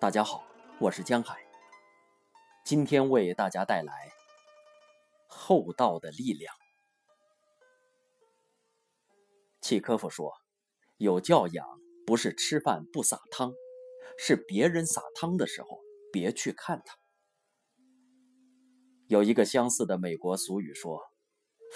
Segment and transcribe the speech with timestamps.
[0.00, 0.42] 大家好，
[0.78, 1.36] 我是江海。
[2.64, 4.10] 今天为大家带来
[5.26, 6.54] 厚道的力量。
[9.60, 10.32] 契科夫说
[10.96, 13.52] ：“有教养不是吃饭不撒汤，
[14.16, 15.78] 是别人撒汤的时候
[16.10, 16.96] 别去看他。”
[19.06, 20.98] 有一个相似的美国俗语说：“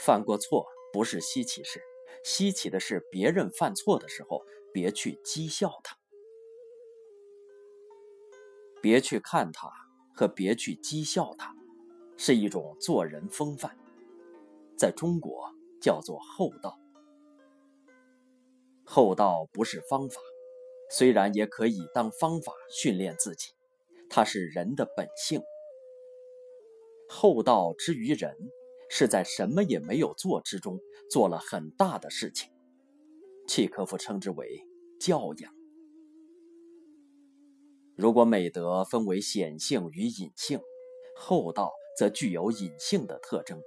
[0.01, 0.65] 犯过错
[0.95, 1.83] 不是稀奇事，
[2.25, 5.95] 稀奇的是别人犯错的时候别去讥笑他。”
[8.85, 9.73] 别去看他
[10.13, 11.57] 和别去讥笑他，
[12.19, 13.75] 是一种做人风范，
[14.77, 16.79] 在中国叫做厚道。
[18.85, 20.21] 厚道不是方法，
[20.91, 23.55] 虽然也可以当方法训练自己，
[24.11, 25.41] 它是人的本性。
[27.09, 28.37] 厚道之于人，
[28.91, 30.79] 是在什么也没有做之中
[31.11, 32.53] 做了很大的事情。
[33.49, 34.63] 契科夫称之为
[35.01, 35.64] 教养。
[37.97, 40.61] 如果美德分为显性与隐性，
[41.15, 43.63] 厚道则具有隐性的特征。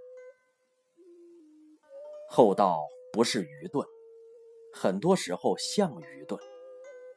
[2.30, 2.82] 厚道
[3.14, 3.88] 不是愚钝，
[4.74, 6.38] 很多时候像愚钝。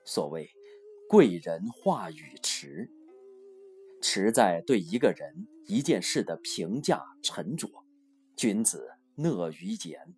[0.05, 0.48] 所谓
[1.11, 2.88] “贵人话语迟”，
[4.00, 7.66] 迟在对一个人、一件事的评价沉着；
[8.36, 10.14] 君子讷于言，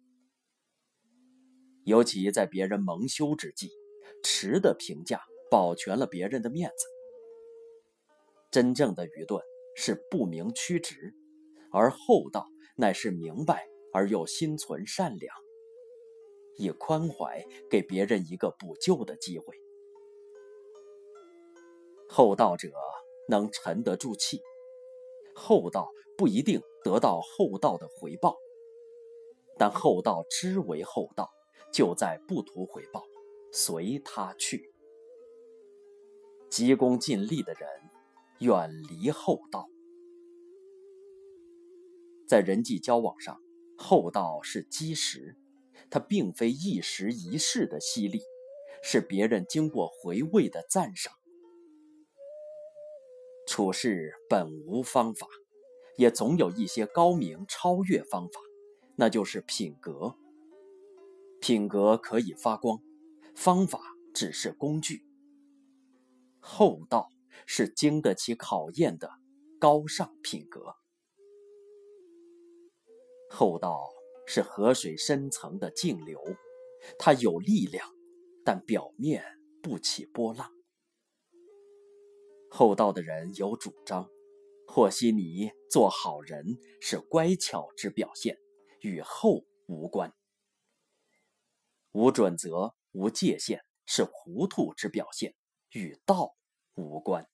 [1.85, 3.70] 尤其在别人蒙羞之际，
[4.23, 5.23] 迟的评价。
[5.53, 6.86] 保全了别人的面子。
[8.50, 9.42] 真正的愚钝
[9.77, 11.12] 是不明曲直，
[11.70, 15.36] 而厚道乃是明白而又心存善良，
[16.56, 19.55] 以宽怀给别人一个补救的机会。
[22.08, 22.70] 厚道者
[23.28, 24.41] 能沉得住气，
[25.34, 28.39] 厚道不一定得到厚道的回报，
[29.58, 31.30] 但厚道之为厚道，
[31.70, 33.05] 就在不图回报，
[33.53, 34.72] 随他去。
[36.52, 37.67] 急功近利的人，
[38.40, 39.70] 远离厚道。
[42.29, 43.40] 在人际交往上，
[43.79, 45.35] 厚道是基石，
[45.89, 48.20] 它并非一时一世的犀利，
[48.83, 51.14] 是别人经过回味的赞赏。
[53.46, 55.27] 处事本无方法，
[55.96, 58.39] 也总有一些高明超越方法，
[58.96, 60.17] 那就是品格。
[61.41, 62.79] 品格可以发光，
[63.35, 63.80] 方法
[64.12, 65.07] 只是工具。
[66.45, 67.08] 厚道
[67.47, 69.08] 是经得起考验的
[69.61, 70.75] 高尚品格。
[73.30, 73.89] 厚道
[74.27, 76.20] 是河水深层的静流，
[76.98, 77.89] 它有力量，
[78.45, 79.25] 但表面
[79.63, 80.53] 不起波浪。
[82.51, 84.11] 厚道的人有主张，
[84.67, 88.36] 和稀泥做好人是乖巧之表现，
[88.80, 90.13] 与厚无关。
[91.92, 95.35] 无准则、无界限是糊涂之表现。
[95.73, 96.35] 与道
[96.75, 97.29] 无关。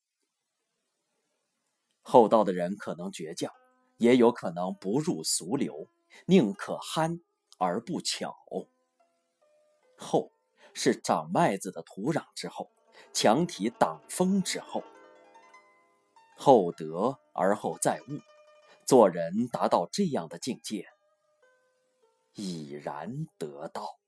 [2.02, 3.52] 厚道的人可能倔强，
[3.98, 5.88] 也有可能不入俗流，
[6.26, 7.20] 宁可憨
[7.58, 8.34] 而不巧。
[9.96, 10.32] 厚
[10.72, 12.70] 是长麦子的土壤之后，
[13.12, 14.82] 墙体挡风之后。
[16.36, 18.20] 厚德而后在物，
[18.86, 20.86] 做人达到这样的境界，
[22.34, 23.98] 已然得道。